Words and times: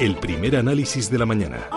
El 0.00 0.16
primer 0.16 0.56
análisis 0.56 1.10
de 1.10 1.18
la 1.18 1.26
mañana. 1.26 1.68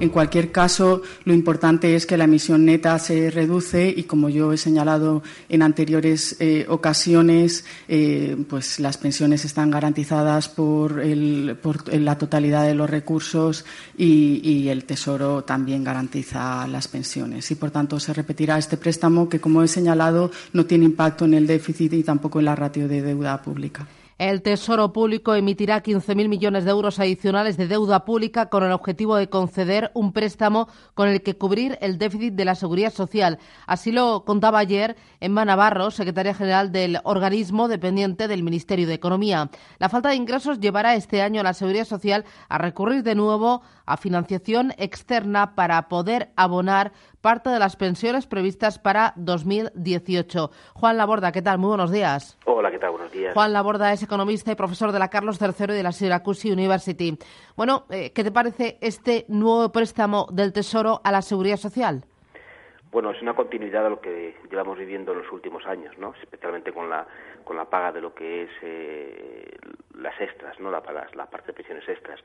En 0.00 0.10
cualquier 0.10 0.52
caso, 0.52 1.00
lo 1.24 1.32
importante 1.32 1.94
es 1.96 2.04
que 2.04 2.18
la 2.18 2.24
emisión 2.24 2.66
neta 2.66 2.98
se 2.98 3.30
reduce 3.30 3.88
y, 3.88 4.02
como 4.02 4.28
yo 4.28 4.52
he 4.52 4.58
señalado 4.58 5.22
en 5.48 5.62
anteriores 5.62 6.36
eh, 6.40 6.66
ocasiones, 6.68 7.64
eh, 7.88 8.36
pues 8.50 8.80
las 8.80 8.98
pensiones 8.98 9.46
están 9.46 9.70
garantizadas 9.70 10.50
por, 10.50 11.00
la 11.02 12.18
totalidad 12.18 12.66
de 12.66 12.74
los 12.74 12.90
recursos 12.90 13.64
y, 13.96 14.42
y, 14.44 14.68
el 14.68 14.84
Tesoro 14.84 15.44
también 15.44 15.84
garantiza 15.84 16.66
las 16.66 16.86
pensiones. 16.86 17.50
Y, 17.50 17.54
por 17.54 17.70
tanto, 17.70 17.98
se 17.98 18.12
repetirá 18.12 18.58
este 18.58 18.76
préstamo 18.76 19.26
que, 19.30 19.40
como 19.40 19.62
he 19.62 19.68
señalado, 19.68 20.32
no 20.52 20.66
tiene 20.66 20.84
impacto 20.84 21.24
en 21.24 21.32
el 21.32 21.46
déficit 21.46 21.94
y 21.94 22.02
tampoco 22.02 22.40
en 22.40 22.44
la 22.44 22.56
ratio 22.56 22.88
de 22.88 23.00
deuda 23.00 23.40
pública. 23.40 23.86
El 24.22 24.40
Tesoro 24.42 24.92
Público 24.92 25.34
emitirá 25.34 25.82
15.000 25.82 26.28
millones 26.28 26.64
de 26.64 26.70
euros 26.70 27.00
adicionales 27.00 27.56
de 27.56 27.66
deuda 27.66 28.04
pública 28.04 28.50
con 28.50 28.62
el 28.62 28.70
objetivo 28.70 29.16
de 29.16 29.28
conceder 29.28 29.90
un 29.94 30.12
préstamo 30.12 30.68
con 30.94 31.08
el 31.08 31.24
que 31.24 31.36
cubrir 31.36 31.76
el 31.80 31.98
déficit 31.98 32.34
de 32.34 32.44
la 32.44 32.54
seguridad 32.54 32.92
social. 32.92 33.40
Así 33.66 33.90
lo 33.90 34.24
contaba 34.24 34.60
ayer 34.60 34.94
Emma 35.18 35.44
Navarro, 35.44 35.90
secretaria 35.90 36.34
general 36.34 36.70
del 36.70 37.00
organismo 37.02 37.66
dependiente 37.66 38.28
del 38.28 38.44
Ministerio 38.44 38.86
de 38.86 38.94
Economía. 38.94 39.50
La 39.80 39.88
falta 39.88 40.10
de 40.10 40.14
ingresos 40.14 40.60
llevará 40.60 40.94
este 40.94 41.20
año 41.20 41.40
a 41.40 41.44
la 41.44 41.52
seguridad 41.52 41.84
social 41.84 42.24
a 42.48 42.58
recurrir 42.58 43.02
de 43.02 43.16
nuevo 43.16 43.62
a 43.86 43.96
financiación 43.96 44.72
externa 44.78 45.56
para 45.56 45.88
poder 45.88 46.30
abonar 46.36 46.92
parte 47.20 47.50
de 47.50 47.58
las 47.58 47.76
pensiones 47.76 48.26
previstas 48.26 48.78
para 48.78 49.14
2018. 49.16 50.50
Juan 50.74 50.96
Laborda, 50.96 51.32
¿qué 51.32 51.42
tal? 51.42 51.58
Muy 51.58 51.68
buenos 51.68 51.90
días. 51.90 52.38
Hola, 52.44 52.70
¿qué 52.70 52.78
tal? 52.78 52.90
Buenos 52.90 53.12
días. 53.12 53.34
Juan 53.34 53.52
Laborda 53.52 53.92
es 53.92 54.02
economista 54.12 54.52
y 54.52 54.56
profesor 54.56 54.92
de 54.92 54.98
la 54.98 55.08
Carlos 55.08 55.40
III 55.40 55.72
y 55.72 55.76
de 55.78 55.82
la 55.82 55.90
Syracuse 55.90 56.52
University. 56.52 57.16
Bueno, 57.56 57.86
eh, 57.88 58.12
¿qué 58.12 58.22
te 58.22 58.30
parece 58.30 58.76
este 58.82 59.24
nuevo 59.28 59.72
préstamo 59.72 60.26
del 60.30 60.52
Tesoro 60.52 61.00
a 61.02 61.10
la 61.10 61.22
Seguridad 61.22 61.56
Social? 61.56 62.04
Bueno, 62.90 63.10
es 63.10 63.22
una 63.22 63.34
continuidad 63.34 63.84
de 63.84 63.88
lo 63.88 64.02
que 64.02 64.36
llevamos 64.50 64.76
viviendo 64.76 65.12
en 65.12 65.20
los 65.20 65.32
últimos 65.32 65.64
años, 65.64 65.96
¿no? 65.96 66.12
Especialmente 66.22 66.74
con 66.74 66.90
la 66.90 67.06
con 67.44 67.56
la 67.56 67.64
paga 67.64 67.90
de 67.90 68.02
lo 68.02 68.14
que 68.14 68.42
es 68.42 68.50
eh, 68.60 69.56
las 69.96 70.20
extras, 70.20 70.60
¿no? 70.60 70.70
La, 70.70 70.82
las, 70.92 71.16
la 71.16 71.24
parte 71.24 71.46
de 71.48 71.52
pensiones 71.54 71.88
extras. 71.88 72.20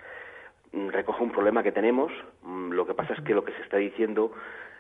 Mm, 0.74 0.90
recoge 0.90 1.24
un 1.24 1.32
problema 1.32 1.64
que 1.64 1.72
tenemos. 1.72 2.12
Mm, 2.42 2.72
lo 2.72 2.86
que 2.86 2.96
pasa 2.96 3.14
es 3.14 3.22
que 3.22 3.34
lo 3.34 3.46
que 3.46 3.54
se 3.54 3.62
está 3.62 3.78
diciendo 3.78 4.34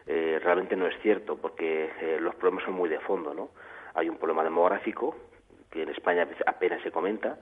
eh, 0.08 0.42
realmente 0.44 0.76
no 0.76 0.88
es 0.88 1.02
cierto, 1.02 1.38
porque 1.38 1.90
eh, 2.02 2.18
los 2.20 2.36
problemas 2.36 2.66
son 2.66 2.74
muy 2.74 2.90
de 2.90 3.00
fondo, 3.00 3.34
¿no? 3.34 3.52
Hay 3.94 4.10
un 4.10 4.18
problema 4.18 4.44
demográfico 4.44 5.16
que 5.72 5.84
en 5.84 5.90
España 5.90 6.28
apenas 6.46 6.82
se 6.82 6.92
comenta. 6.92 7.38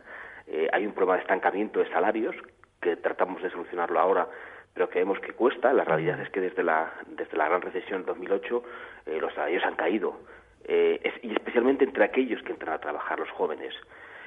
Eh, 0.47 0.67
hay 0.71 0.85
un 0.85 0.93
problema 0.93 1.15
de 1.15 1.21
estancamiento 1.21 1.79
de 1.79 1.89
salarios 1.89 2.35
que 2.81 2.95
tratamos 2.97 3.41
de 3.41 3.49
solucionarlo 3.49 3.99
ahora, 3.99 4.27
pero 4.73 4.89
que 4.89 4.99
vemos 4.99 5.19
que 5.19 5.33
cuesta. 5.33 5.73
La 5.73 5.83
realidad 5.83 6.19
es 6.21 6.29
que 6.29 6.41
desde 6.41 6.63
la 6.63 6.93
desde 7.07 7.37
la 7.37 7.47
gran 7.47 7.61
recesión 7.61 7.99
del 7.99 8.07
2008 8.07 8.63
los 9.19 9.33
salarios 9.33 9.63
han 9.63 9.75
caído 9.75 10.19
y 10.67 11.33
especialmente 11.33 11.85
entre 11.85 12.03
aquellos 12.03 12.41
que 12.43 12.51
entran 12.51 12.73
a 12.73 12.79
trabajar, 12.79 13.19
los 13.19 13.29
jóvenes. 13.31 13.73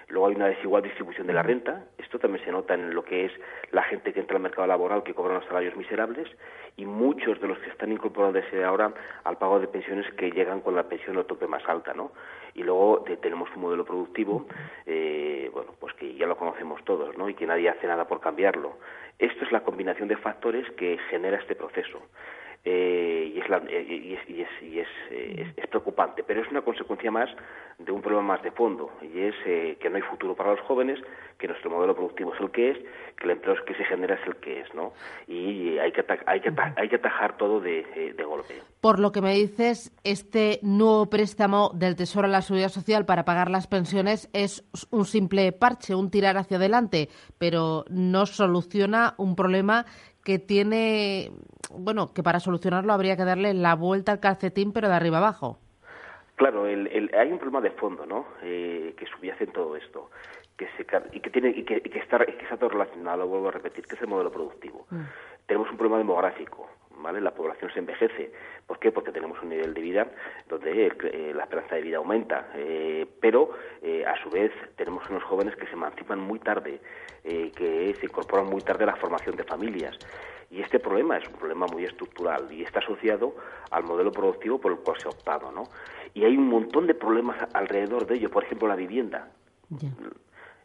Luego 0.09 0.29
hay 0.29 0.37
una 0.37 0.47
desigual 0.47 0.83
distribución 0.83 1.27
de 1.27 1.33
la 1.33 1.43
renta. 1.43 1.85
Esto 2.09 2.21
también 2.21 2.43
se 2.43 2.51
nota 2.51 2.73
en 2.73 2.95
lo 2.95 3.05
que 3.05 3.27
es 3.27 3.33
la 3.71 3.83
gente 3.83 4.15
que 4.15 4.21
entra 4.21 4.39
al 4.39 4.43
mercado 4.43 4.67
laboral 4.67 5.03
que 5.03 5.13
cobra 5.13 5.35
unos 5.35 5.45
salarios 5.45 5.77
miserables 5.77 6.27
y 6.79 6.87
muchos 6.87 7.39
de 7.39 7.47
los 7.47 7.59
que 7.59 7.69
están 7.69 7.93
incorporándose 7.93 8.65
ahora 8.65 8.95
al 9.25 9.37
pago 9.37 9.61
de 9.61 9.69
pensiones 9.69 10.11
que 10.15 10.31
llegan 10.31 10.63
con 10.63 10.75
la 10.75 10.85
pensión 10.85 11.19
o 11.19 11.25
tope 11.25 11.47
más 11.47 11.63
alta, 11.69 11.93
¿no? 11.93 12.13
Y 12.55 12.63
luego 12.63 13.05
tenemos 13.21 13.51
un 13.55 13.61
modelo 13.61 13.85
productivo, 13.85 14.47
eh, 14.87 15.51
bueno, 15.53 15.75
pues 15.79 15.93
que 15.97 16.15
ya 16.15 16.27
lo 16.27 16.39
conocemos 16.39 16.83
todos, 16.83 17.15
¿no? 17.19 17.29
Y 17.29 17.35
que 17.35 17.47
nadie 17.47 17.69
hace 17.69 17.87
nada 17.87 18.09
por 18.09 18.21
cambiarlo. 18.21 18.79
Esto 19.19 19.45
es 19.45 19.53
la 19.53 19.61
combinación 19.61 20.09
de 20.09 20.17
factores 20.17 20.67
que 20.79 20.97
genera 21.11 21.37
este 21.37 21.57
proceso. 21.57 22.01
Eh, 22.65 23.33
y, 23.35 23.39
es, 23.39 23.47
eh, 23.71 23.87
y, 23.89 24.15
es, 24.15 24.49
y, 24.61 24.81
eh, 24.81 25.55
es, 25.57 25.67
preocupante, 25.69 26.23
pero 26.23 26.43
es 26.43 26.51
una 26.51 26.63
consecuencia 26.63 27.11
más 27.11 27.31
de 27.79 27.93
un 27.93 28.03
problema 28.03 28.35
más 28.35 28.43
de 28.43 28.51
fondo, 28.51 28.91
y 29.01 29.21
es 29.21 29.35
que 29.45 29.89
no 29.89 29.97
hay 29.97 30.03
futuro 30.03 30.35
para 30.35 30.51
los 30.51 30.61
jóvenes, 30.63 30.99
que 31.39 31.47
nuestro 31.47 31.71
modelo 31.71 31.95
productivo 31.95 32.35
es 32.35 32.41
el 32.41 32.51
que 32.51 32.71
es, 32.71 32.79
que 33.17 33.25
el 33.25 33.31
empleo 33.31 33.55
que 33.65 33.75
se 33.75 33.85
genera 33.85 34.17
es 34.17 34.27
el 34.27 34.37
que 34.37 34.61
es, 34.61 34.75
¿no? 34.75 34.93
Y 35.29 35.79
hay 35.79 35.93
que, 35.93 36.05
hay 36.27 36.41
que, 36.41 36.53
hay 36.77 36.89
que 36.89 36.97
atajar 36.97 37.37
todo 37.37 37.61
de, 37.61 38.15
de, 38.17 38.25
golpe. 38.25 38.55
Por 38.81 38.99
lo 38.99 39.13
que 39.13 39.23
me 39.23 39.35
dices, 39.35 39.93
este 40.03 40.59
nuevo 40.63 41.07
préstamo 41.07 41.71
del 41.75 41.95
Tesoro 41.95 42.27
a 42.27 42.31
la 42.31 42.43
Seguridad 42.43 42.71
Social 42.71 43.07
para 43.07 43.25
pagar 43.25 43.49
las 43.51 43.69
pensiones 43.69 44.29
es 44.33 44.65
un 44.91 45.05
simple 45.05 45.53
parche, 45.53 45.95
un 45.95 46.11
tirar 46.11 46.37
hacia 46.37 46.57
adelante, 46.57 47.09
pero 47.39 47.85
no 47.89 48.27
soluciona 48.27 49.15
un 49.19 49.37
problema 49.37 49.87
que 50.29 50.39
tiene, 50.39 51.31
bueno, 51.71 52.13
que 52.13 52.23
para 52.23 52.39
solucionarlo 52.39 52.93
habría 52.93 53.17
que 53.17 53.25
darle 53.25 53.55
la 53.55 53.75
vuelta 53.75 54.13
al 54.13 54.21
calcetín, 54.21 54.75
pero 54.75 54.87
de 54.87 54.95
arriba 54.95 55.17
abajo. 55.17 55.57
Claro, 56.37 56.65
hay 56.65 57.33
un 57.33 57.39
problema 57.39 57.63
de 57.63 57.71
fondo, 57.71 58.05
¿no? 58.05 58.27
Eh, 58.43 58.95
que 58.99 59.07
subyace 59.07 59.45
en 59.45 59.53
todo 59.53 59.75
esto, 59.75 60.11
que 60.59 60.67
se, 60.77 60.85
y 61.13 61.21
que 61.21 61.31
tiene 61.31 61.49
y 61.49 61.65
que, 61.65 61.81
está, 61.99 62.19
que 62.19 62.43
está 62.43 62.59
todo 62.59 62.69
relacionado, 62.69 63.27
vuelvo 63.27 63.49
a 63.49 63.53
repetir, 63.53 63.87
que 63.87 63.97
es 63.97 64.03
el 64.03 64.09
modelo 64.09 64.31
productivo. 64.31 64.87
Mm. 64.91 65.01
Tenemos 65.47 65.71
un 65.71 65.79
problema 65.79 65.97
demográfico, 65.97 66.69
¿vale? 66.99 67.21
La 67.21 67.35
población 67.35 67.71
se 67.73 67.79
envejece. 67.79 68.33
¿Por 68.67 68.79
qué? 68.79 68.93
Porque 68.93 69.13
tenemos 69.13 69.41
un 69.43 69.51
nivel 69.51 69.75
de 69.75 69.81
vida 69.81 70.07
donde 70.49 70.87
eh, 70.87 71.33
la 71.35 71.45
esperanza 71.45 71.77
de 71.77 71.83
vida 71.83 71.99
aumenta, 71.99 72.51
eh, 72.55 73.07
pero 73.21 73.51
a 74.07 74.23
su 74.23 74.31
vez 74.31 74.53
tenemos 74.77 75.09
unos 75.09 75.23
jóvenes 75.25 75.57
que 75.57 75.67
se 75.67 75.73
emancipan 75.73 76.21
muy 76.21 76.39
tarde, 76.39 76.81
que 77.23 77.95
se 77.99 78.07
incorporan 78.07 78.47
muy 78.47 78.61
tarde 78.61 78.85
a 78.85 78.89
la 78.89 78.97
formación 78.97 79.37
de 79.37 79.45
familias. 79.45 79.99
Y 80.51 80.61
este 80.61 80.79
problema 80.79 81.19
es 81.19 81.27
un 81.29 81.35
problema 81.35 81.67
muy 81.67 81.85
estructural 81.85 82.51
y 82.51 82.63
está 82.63 82.79
asociado 82.79 83.35
al 83.71 83.85
modelo 83.85 84.11
productivo 84.11 84.59
por 84.59 84.73
el 84.73 84.79
cual 84.79 84.99
se 85.01 85.07
ha 85.07 85.11
optado, 85.11 85.53
¿no? 85.53 85.65
Y 86.15 86.25
hay 86.25 86.37
un 86.37 86.49
montón 86.49 86.87
de 86.87 86.95
problemas 86.95 87.37
alrededor 87.53 88.07
de 88.07 88.17
ello, 88.17 88.31
por 88.31 88.45
ejemplo, 88.45 88.67
la 88.67 88.77
vivienda. 88.77 89.29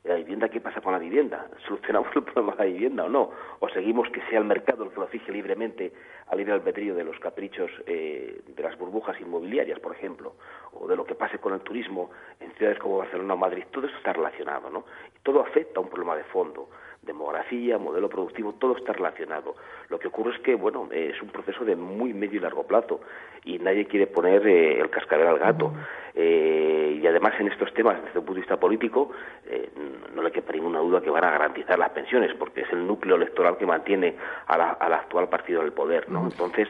La 0.03 0.16
vivienda, 0.16 0.50
¿qué 0.50 0.59
pasa 0.59 0.81
con 0.81 0.91
la 0.91 1.00
vivienda? 1.00 1.47
¿Solucionamos 1.66 2.09
el 2.16 2.24
problema 2.24 2.52
de 2.56 2.58
la 2.58 2.66
vivienda 2.66 3.06
o 3.06 3.09
no? 3.09 3.31
¿O 3.59 3.69
seguimos 3.69 4.09
que 4.09 4.22
sea 4.30 4.40
el 4.40 4.46
mercado 4.46 4.84
el 4.84 4.90
que 4.90 5.00
lo 5.00 5.08
fije 5.08 5.31
libremente 5.31 5.94
al 6.28 6.40
libre 6.40 6.53
albedrío 6.53 6.94
de 6.94 7.06
los 7.06 7.18
caprichos 7.19 7.72
eh, 7.88 8.41
de 8.46 8.64
las 8.64 8.78
burbujas 8.78 9.19
inmobiliarias, 9.22 9.80
por 9.80 9.96
ejemplo? 9.96 10.36
O 10.74 10.90
de 10.90 10.97
lo 10.97 11.06
que 11.06 11.16
pase 11.16 11.40
con 11.40 11.53
el 11.53 11.62
turismo 11.62 12.12
en 12.41 12.52
ciudades 12.56 12.80
como 12.80 12.97
Barcelona 12.97 13.36
o 13.36 13.38
Madrid. 13.38 13.64
Todo 13.72 13.88
eso 13.88 13.96
está 13.96 14.12
relacionado, 14.12 14.69
¿no? 14.69 14.84
Y 15.16 15.19
todo 15.24 15.40
afecta 15.40 15.80
a 15.80 15.84
un 15.84 15.90
problema 15.90 16.18
de 16.18 16.25
fondo 16.25 16.68
demografía, 17.06 17.78
modelo 17.78 18.09
productivo, 18.09 18.53
todo 18.53 18.78
está 18.78 18.94
relacionado. 18.94 19.56
Lo 19.90 20.00
que 20.00 20.08
ocurre 20.08 20.35
es 20.35 20.41
que, 20.41 20.56
bueno, 20.56 20.88
es 20.91 21.22
un 21.22 21.30
proceso 21.30 21.66
de 21.66 21.75
muy 21.75 22.14
medio 22.14 22.38
y 22.40 22.41
largo 22.41 22.64
plazo 22.64 23.02
y 23.44 23.59
nadie 23.59 23.85
quiere 23.85 24.08
poner 24.08 24.47
eh, 24.47 24.80
el 24.80 24.90
cascabel 24.90 25.28
al 25.28 25.40
gato. 25.40 25.74
Eh, 26.16 27.00
y 27.02 27.08
además 27.08 27.34
en 27.40 27.47
estos 27.47 27.74
temas, 27.74 28.02
desde 28.03 28.20
un 28.20 28.25
punto 28.25 28.35
de 28.35 28.41
vista 28.41 28.59
político, 28.59 29.12
eh, 29.46 29.70
no 30.16 30.22
le 30.22 30.31
quepa 30.31 30.53
ninguna 30.53 30.79
duda 30.79 31.01
que 31.01 31.09
van 31.09 31.24
a 31.24 31.31
garantizar 31.31 31.78
las 31.78 31.90
pensiones, 31.91 32.34
porque 32.35 32.62
es 32.62 32.72
el 32.72 32.85
núcleo 32.85 33.16
electoral 33.16 33.57
que 33.57 33.66
mantiene 33.66 34.16
al 34.47 34.94
actual 34.94 35.29
partido 35.29 35.62
del 35.62 35.74
poder, 35.74 36.09
¿no? 36.09 36.24
Entonces, 36.24 36.68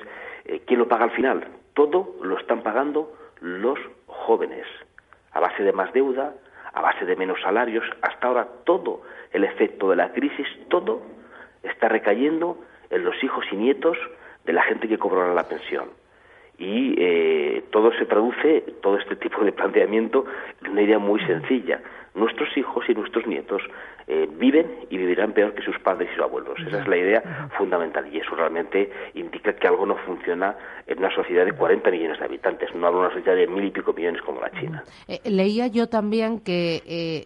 ¿quién 0.65 0.79
lo 0.79 0.87
paga 0.87 1.05
al 1.05 1.11
final? 1.11 1.45
Todo 1.73 2.15
lo 2.21 2.37
están 2.37 2.61
pagando 2.61 3.13
los 3.41 3.79
jóvenes, 4.07 4.65
a 5.31 5.39
base 5.39 5.63
de 5.63 5.73
más 5.73 5.91
deuda, 5.93 6.33
a 6.73 6.81
base 6.81 7.05
de 7.05 7.15
menos 7.15 7.39
salarios. 7.41 7.83
Hasta 8.01 8.27
ahora 8.27 8.47
todo 8.63 9.01
el 9.31 9.43
efecto 9.43 9.89
de 9.89 9.95
la 9.95 10.11
crisis, 10.11 10.47
todo 10.69 11.01
está 11.61 11.87
recayendo 11.87 12.57
en 12.89 13.03
los 13.03 13.21
hijos 13.23 13.45
y 13.51 13.55
nietos 13.55 13.97
de 14.45 14.53
la 14.53 14.63
gente 14.63 14.87
que 14.87 14.97
cobrará 14.97 15.33
la 15.33 15.47
pensión. 15.47 15.89
Y 16.57 16.95
eh, 16.97 17.63
todo 17.71 17.91
se 17.93 18.05
traduce, 18.05 18.61
todo 18.81 18.97
este 18.97 19.15
tipo 19.23 19.44
de 19.44 19.51
planteamiento, 19.51 20.25
en 20.63 20.71
una 20.71 20.81
idea 20.81 21.00
muy 21.00 21.19
sencilla. 21.25 21.81
Nuestros 22.15 22.56
hijos 22.57 22.86
y 22.88 22.94
nuestros 22.94 23.25
nietos 23.25 23.62
eh, 24.07 24.27
viven 24.31 24.68
y 24.89 24.98
vivirán 24.98 25.33
peor 25.33 25.54
que 25.56 25.63
sus 25.63 25.80
padres 25.80 26.10
y 26.12 26.15
sus 26.15 26.24
abuelos. 26.24 26.60
Esa 26.68 26.81
es 26.81 26.88
la 26.88 26.98
idea 26.98 27.50
fundamental 27.57 28.07
y 28.13 28.19
eso 28.19 28.36
realmente 28.36 28.92
indica 29.15 29.54
que 29.54 29.68
algo 29.68 29.86
no 29.86 29.95
funciona 29.98 30.56
en 30.86 31.00
una 31.00 31.13
sociedad 31.15 31.45
de 31.45 31.54
40 31.54 31.89
millones 31.89 32.19
de 32.19 32.25
habitantes, 32.25 32.74
no 32.75 32.86
hablo 32.88 33.00
de 33.01 33.06
una 33.07 33.15
sociedad 33.15 33.36
de 33.36 33.48
mil 33.48 33.65
y 33.65 33.71
pico 33.71 33.94
millones 33.94 34.21
como 34.21 34.42
la 34.42 34.51
China. 34.51 34.83
Eh, 35.07 35.21
leía 35.25 35.68
yo 35.68 35.88
también 35.88 36.39
que 36.39 37.25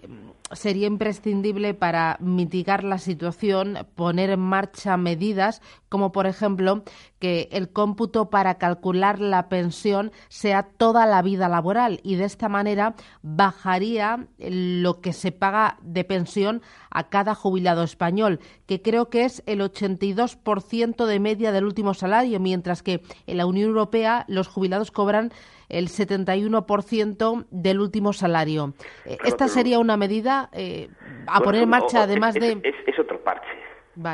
sería 0.52 0.88
imprescindible 0.88 1.74
para 1.74 2.18
mitigar 2.20 2.84
la 2.84 2.98
situación 2.98 3.86
poner 3.96 4.30
en 4.30 4.40
marcha 4.40 4.98
medidas 4.98 5.62
como 5.90 6.12
por 6.12 6.28
ejemplo 6.28 6.84
que 7.20 7.50
el 7.52 7.70
cómputo 7.70 8.30
para 8.30 8.56
calcular 8.56 9.20
la 9.20 9.50
pensión 9.50 10.12
sea 10.30 10.64
toda 10.64 11.06
la 11.06 11.22
vida 11.22 11.50
laboral 11.50 12.00
y 12.04 12.16
de 12.16 12.26
esta 12.26 12.50
manera 12.50 12.96
bajaría 13.22 14.28
lo 14.38 15.02
que 15.02 15.14
se 15.14 15.32
paga 15.32 15.78
de 15.82 16.04
pensión 16.04 16.62
a 16.98 17.10
cada 17.10 17.36
jubilado 17.36 17.84
español, 17.84 18.40
que 18.66 18.82
creo 18.82 19.12
que 19.12 19.24
es 19.24 19.44
el 19.46 19.62
82% 19.62 21.06
de 21.06 21.20
media 21.20 21.52
del 21.52 21.66
último 21.66 21.94
salario, 21.94 22.40
mientras 22.40 22.82
que 22.82 23.02
en 23.28 23.38
la 23.38 23.46
Unión 23.46 23.70
Europea 23.70 24.26
los 24.28 24.48
jubilados 24.48 24.90
cobran 24.90 25.30
el 25.70 25.90
71% 25.90 27.46
del 27.52 27.82
último 27.82 28.14
salario. 28.14 28.74
Eh, 29.06 29.18
¿Esta 29.24 29.48
sería 29.48 29.78
una 29.78 29.96
medida 29.96 30.50
eh, 30.54 30.90
a 31.28 31.40
poner 31.42 31.64
en 31.64 31.70
marcha, 31.70 32.02
además 32.02 32.34
de...? 32.34 32.62
Es, 32.64 33.00
otro 33.00 33.22
parche, 33.24 33.48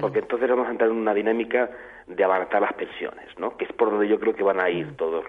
porque 0.02 0.20
entonces 0.20 0.50
vamos 0.50 0.68
a 0.68 0.72
entrar 0.72 0.90
en 0.90 0.98
una 0.98 1.14
dinámica 1.14 1.72
de 2.08 2.24
abaratar 2.24 2.62
las 2.62 2.74
pensiones, 2.74 3.28
¿no? 3.38 3.56
Que 3.58 3.66
es 3.66 3.74
por 3.74 3.90
donde 3.90 4.08
yo 4.08 4.20
creo 4.20 4.36
que 4.36 4.44
van 4.44 4.60
a 4.60 4.70
ir 4.70 4.96
todas 4.98 5.24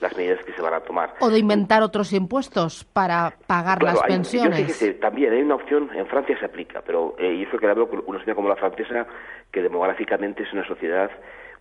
las 0.00 0.16
medidas 0.16 0.44
que 0.44 0.52
se 0.52 0.62
van 0.62 0.74
a 0.74 0.80
tomar. 0.80 1.14
O 1.20 1.28
de 1.28 1.38
inventar 1.38 1.82
otros 1.82 2.12
impuestos 2.12 2.84
para 2.84 3.34
pagar 3.46 3.82
las 3.82 4.00
pensiones. 4.02 4.98
también 5.00 5.32
hay 5.32 5.42
una 5.42 5.56
opción, 5.56 5.90
en 5.94 6.06
Francia 6.06 6.38
se 6.38 6.46
aplica, 6.46 6.82
pero 6.84 7.14
eh, 7.18 7.34
y 7.34 7.42
eso 7.42 7.58
que 7.58 7.66
hablo 7.66 7.88
con 7.88 8.02
una 8.06 8.18
sociedad 8.18 8.36
como 8.36 8.48
la 8.48 8.56
francesa, 8.56 9.06
que 9.50 9.62
demográficamente 9.62 10.42
es 10.42 10.52
una 10.52 10.66
sociedad 10.66 11.10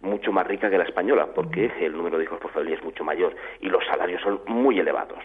mucho 0.01 0.31
más 0.31 0.45
rica 0.47 0.69
que 0.69 0.77
la 0.77 0.83
española, 0.83 1.27
porque 1.33 1.71
el 1.79 1.93
número 1.93 2.17
de 2.17 2.25
hijos 2.25 2.39
por 2.39 2.51
familia 2.51 2.77
es 2.77 2.83
mucho 2.83 3.03
mayor 3.03 3.35
y 3.59 3.67
los 3.67 3.83
salarios 3.85 4.21
son 4.21 4.41
muy 4.47 4.79
elevados. 4.79 5.19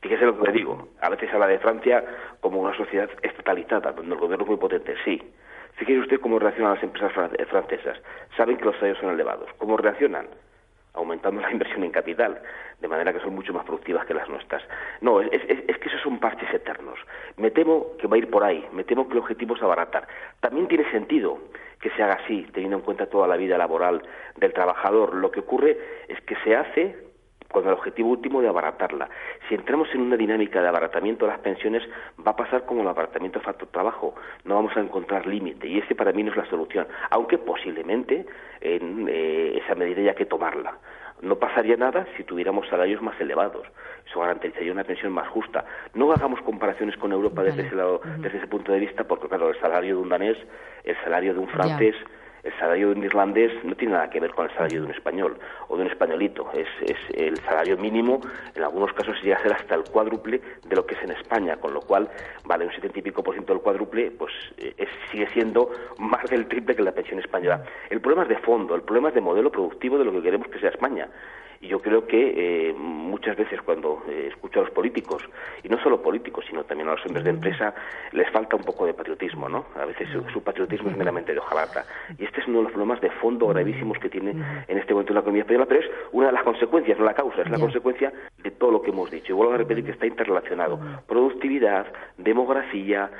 Fíjese 0.00 0.26
lo 0.26 0.38
que 0.38 0.48
le 0.48 0.52
digo, 0.52 0.88
a 1.00 1.08
veces 1.08 1.32
habla 1.32 1.46
de 1.46 1.58
Francia 1.58 2.04
como 2.40 2.60
una 2.60 2.76
sociedad 2.76 3.08
estatalizada, 3.22 3.92
donde 3.92 4.14
el 4.14 4.20
gobierno 4.20 4.44
es 4.44 4.50
muy 4.50 4.58
potente, 4.58 4.94
sí, 5.02 5.20
Fíjese 5.76 6.00
usted 6.00 6.20
cómo 6.20 6.38
reaccionan 6.38 6.74
las 6.74 6.82
empresas 6.82 7.12
eh, 7.38 7.44
francesas. 7.46 7.98
Saben 8.36 8.56
que 8.56 8.64
los 8.64 8.74
salarios 8.76 8.98
son 8.98 9.10
elevados. 9.10 9.50
¿Cómo 9.58 9.76
reaccionan? 9.76 10.26
aumentando 10.94 11.40
la 11.42 11.50
inversión 11.50 11.84
en 11.84 11.90
capital, 11.90 12.40
de 12.80 12.88
manera 12.88 13.12
que 13.12 13.20
son 13.20 13.34
mucho 13.34 13.52
más 13.52 13.64
productivas 13.64 14.06
que 14.06 14.14
las 14.14 14.28
nuestras. 14.28 14.62
No, 15.00 15.20
es, 15.20 15.28
que 15.28 15.88
esos 15.88 16.00
son 16.02 16.18
parches 16.18 16.52
eternos. 16.52 16.98
Me 17.36 17.50
temo 17.50 17.96
que 17.98 18.06
va 18.06 18.16
a 18.16 18.18
ir 18.18 18.30
por 18.30 18.42
ahí, 18.42 18.66
me 18.72 18.84
temo 18.84 19.06
que 19.06 19.12
el 19.12 19.18
objetivo 19.18 19.54
es 19.56 19.62
abaratar. 19.62 20.08
También 20.40 20.68
tiene 20.68 20.90
sentido 20.90 21.38
que 21.80 21.90
se 21.90 22.02
haga 22.02 22.14
así, 22.24 22.46
teniendo 22.52 22.78
en 22.78 22.82
cuenta 22.82 23.06
toda 23.06 23.28
la 23.28 23.36
vida 23.36 23.58
laboral 23.58 24.02
del 24.36 24.52
trabajador. 24.52 25.14
Lo 25.14 25.30
que 25.30 25.40
ocurre 25.40 25.78
es 26.08 26.20
que 26.22 26.36
se 26.44 26.56
hace 26.56 26.96
con 27.54 27.66
el 27.66 27.72
objetivo 27.72 28.10
último 28.10 28.42
de 28.42 28.48
abaratarla. 28.48 29.08
Si 29.48 29.54
entramos 29.54 29.88
en 29.94 30.00
una 30.00 30.16
dinámica 30.16 30.60
de 30.60 30.68
abaratamiento 30.68 31.24
de 31.24 31.30
las 31.30 31.40
pensiones, 31.40 31.82
va 32.26 32.32
a 32.32 32.36
pasar 32.36 32.66
como 32.66 32.82
el 32.82 32.88
abaratamiento 32.88 33.38
de 33.38 33.44
factor 33.44 33.68
trabajo, 33.68 34.14
no 34.44 34.56
vamos 34.56 34.76
a 34.76 34.80
encontrar 34.80 35.26
límite 35.26 35.68
y 35.68 35.78
ese 35.78 35.94
para 35.94 36.12
mí 36.12 36.24
no 36.24 36.32
es 36.32 36.36
la 36.36 36.46
solución, 36.46 36.86
aunque 37.10 37.38
posiblemente 37.38 38.26
en, 38.60 39.06
eh, 39.08 39.62
esa 39.64 39.76
medida 39.76 40.00
haya 40.00 40.14
que 40.14 40.26
tomarla. 40.26 40.78
No 41.22 41.36
pasaría 41.36 41.76
nada 41.76 42.06
si 42.16 42.24
tuviéramos 42.24 42.68
salarios 42.68 43.00
más 43.00 43.18
elevados. 43.20 43.66
Eso 44.04 44.20
garantizaría 44.20 44.72
una 44.72 44.84
pensión 44.84 45.12
más 45.12 45.28
justa. 45.28 45.64
No 45.94 46.10
hagamos 46.12 46.42
comparaciones 46.42 46.96
con 46.96 47.12
Europa 47.12 47.44
desde 47.44 47.62
ese, 47.62 47.76
lado, 47.76 48.00
desde 48.18 48.38
ese 48.38 48.46
punto 48.48 48.72
de 48.72 48.80
vista, 48.80 49.04
porque 49.04 49.28
claro, 49.28 49.48
el 49.48 49.60
salario 49.60 49.94
de 49.94 50.02
un 50.02 50.08
danés, 50.08 50.36
el 50.82 50.96
salario 51.04 51.32
de 51.32 51.38
un 51.38 51.48
francés, 51.48 51.94
el 52.44 52.52
salario 52.58 52.88
de 52.88 52.94
un 52.96 53.04
irlandés 53.04 53.52
no 53.64 53.74
tiene 53.74 53.94
nada 53.94 54.10
que 54.10 54.20
ver 54.20 54.30
con 54.32 54.46
el 54.46 54.52
salario 54.52 54.80
de 54.80 54.86
un 54.86 54.92
español 54.92 55.38
o 55.68 55.76
de 55.76 55.82
un 55.82 55.88
españolito. 55.88 56.50
Es, 56.52 56.68
es 56.82 56.98
el 57.14 57.36
salario 57.38 57.76
mínimo, 57.76 58.20
en 58.54 58.62
algunos 58.62 58.92
casos 58.92 59.16
llega 59.22 59.36
a 59.36 59.42
ser 59.42 59.52
hasta 59.52 59.74
el 59.74 59.84
cuádruple 59.84 60.40
de 60.66 60.76
lo 60.76 60.86
que 60.86 60.94
es 60.94 61.02
en 61.02 61.12
España, 61.12 61.56
con 61.56 61.72
lo 61.74 61.80
cual 61.80 62.08
vale 62.44 62.66
un 62.66 62.72
setenta 62.72 62.98
y 62.98 63.02
pico 63.02 63.22
por 63.22 63.34
ciento 63.34 63.52
del 63.54 63.62
cuádruple, 63.62 64.10
pues 64.10 64.32
eh, 64.58 64.86
sigue 65.10 65.28
siendo 65.30 65.70
más 65.98 66.24
del 66.30 66.46
triple 66.46 66.76
que 66.76 66.82
la 66.82 66.92
pensión 66.92 67.18
española. 67.18 67.64
El 67.90 68.00
problema 68.00 68.24
es 68.24 68.28
de 68.28 68.38
fondo, 68.38 68.74
el 68.74 68.82
problema 68.82 69.08
es 69.08 69.14
de 69.14 69.20
modelo 69.20 69.50
productivo 69.50 69.98
de 69.98 70.04
lo 70.04 70.12
que 70.12 70.22
queremos 70.22 70.48
que 70.48 70.58
sea 70.58 70.70
España. 70.70 71.08
Y 71.60 71.68
yo 71.68 71.80
creo 71.80 72.06
que 72.06 72.68
eh, 72.68 72.74
muchas 72.74 73.36
veces 73.36 73.60
cuando 73.62 74.02
eh, 74.08 74.28
escucho 74.30 74.60
a 74.60 74.64
los 74.64 74.72
políticos, 74.72 75.22
y 75.62 75.68
no 75.68 75.78
solo 75.82 76.02
políticos, 76.02 76.44
sino 76.48 76.64
también 76.64 76.88
a 76.88 76.92
los 76.92 77.06
hombres 77.06 77.24
de 77.24 77.30
empresa, 77.30 77.74
les 78.12 78.30
falta 78.30 78.56
un 78.56 78.64
poco 78.64 78.86
de 78.86 78.94
patriotismo, 78.94 79.48
¿no? 79.48 79.66
A 79.76 79.84
veces 79.84 80.08
su, 80.32 80.42
patriotismo 80.42 80.90
es 80.90 80.96
meramente 80.96 81.32
de 81.32 81.38
hojalata. 81.38 81.84
Y 82.18 82.24
este 82.24 82.40
es 82.40 82.48
uno 82.48 82.58
de 82.58 82.64
los 82.64 82.72
problemas 82.72 83.00
de 83.00 83.10
fondo 83.10 83.46
gravísimos 83.48 83.98
que 83.98 84.08
tiene 84.08 84.34
en 84.68 84.78
este 84.78 84.92
momento 84.92 85.14
la 85.14 85.20
economía 85.20 85.42
española, 85.42 85.66
pero 85.66 85.80
es 85.80 85.90
una 86.12 86.26
de 86.26 86.32
las 86.32 86.42
consecuencias, 86.42 86.98
no 86.98 87.04
la 87.04 87.14
causa, 87.14 87.42
es 87.42 87.50
la 87.50 87.58
consecuencia 87.58 88.12
de 88.42 88.50
todo 88.50 88.70
lo 88.70 88.82
que 88.82 88.90
hemos 88.90 89.10
dicho. 89.10 89.32
Y 89.32 89.34
vuelvo 89.34 89.54
a 89.54 89.58
repetir 89.58 89.84
que 89.84 89.92
está 89.92 90.06
interrelacionado. 90.06 90.78
Productividad, 91.06 91.86
demografía, 92.18 93.10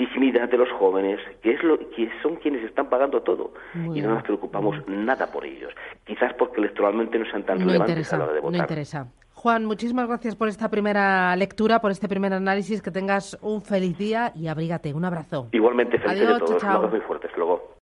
dignidad 0.00 0.48
de 0.48 0.56
los 0.56 0.70
jóvenes, 0.72 1.20
que 1.42 1.52
es 1.52 1.62
lo 1.62 1.78
que 1.78 2.10
son 2.22 2.36
quienes 2.36 2.64
están 2.64 2.88
pagando 2.88 3.22
todo 3.22 3.52
y 3.74 4.00
no 4.00 4.14
nos 4.14 4.22
preocupamos 4.22 4.76
nada 4.88 5.26
por 5.30 5.44
ellos. 5.44 5.72
Quizás 6.04 6.32
porque 6.34 6.60
electoralmente 6.60 7.18
no 7.18 7.26
sean 7.26 7.44
tan 7.44 7.60
relevantes 7.60 8.12
a 8.12 8.18
la 8.18 8.24
hora 8.24 8.32
de 8.32 8.40
votar. 8.40 8.56
No 8.56 8.62
interesa. 8.62 9.08
Juan, 9.34 9.64
muchísimas 9.64 10.06
gracias 10.06 10.36
por 10.36 10.48
esta 10.48 10.68
primera 10.68 11.34
lectura, 11.36 11.80
por 11.80 11.90
este 11.90 12.08
primer 12.08 12.32
análisis. 12.32 12.82
Que 12.82 12.90
tengas 12.90 13.38
un 13.40 13.62
feliz 13.62 13.96
día 13.96 14.32
y 14.34 14.48
abrígate. 14.48 14.92
Un 14.92 15.04
abrazo. 15.04 15.48
Igualmente, 15.52 15.98
feliz 15.98 16.20
de 16.20 16.38
todos. 16.38 16.62
Un 16.62 16.68
abrazo 16.68 16.88
muy 16.88 17.00
fuerte. 17.00 17.28
luego. 17.36 17.74